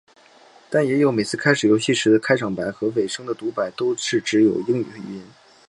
[0.67, 5.23] 但也有每次开始游戏时的开场白和尾声的读白都是只有英语语音。